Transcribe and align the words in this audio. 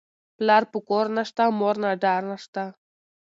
ـ 0.19 0.35
پلار 0.37 0.63
په 0.71 0.77
کور 0.89 1.05
نشته، 1.17 1.43
مور 1.59 1.75
نه 1.83 1.89
ډار 2.03 2.21
نشته. 2.31 2.63